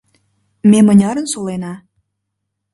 Ме 0.69 0.79
мынярын 0.87 1.25
солена? 1.33 1.73